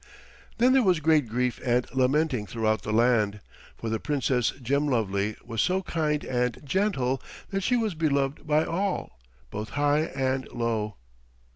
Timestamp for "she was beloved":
7.61-8.47